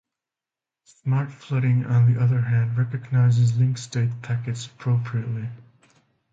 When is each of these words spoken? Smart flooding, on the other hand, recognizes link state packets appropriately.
Smart 1.03 1.31
flooding, 1.31 1.85
on 1.85 2.11
the 2.11 2.19
other 2.19 2.41
hand, 2.41 2.75
recognizes 2.75 3.55
link 3.59 3.77
state 3.77 4.23
packets 4.23 4.65
appropriately. 4.65 5.47